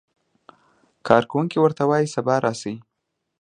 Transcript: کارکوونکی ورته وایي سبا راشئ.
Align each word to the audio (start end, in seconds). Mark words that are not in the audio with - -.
کارکوونکی 1.07 1.57
ورته 1.61 1.83
وایي 1.89 2.07
سبا 2.15 2.35
راشئ. 2.43 2.75